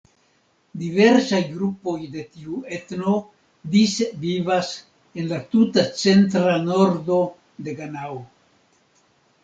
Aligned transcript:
Diversaj 0.83 1.41
grupoj 1.57 1.93
de 2.15 2.23
tiu 2.37 2.57
etno 2.79 3.13
dise 3.77 4.09
vivas 4.25 4.73
en 5.19 5.31
la 5.35 5.41
tuta 5.55 5.87
centra 6.05 6.61
nordo 6.69 7.25
de 7.69 7.81
Ganao. 7.85 8.23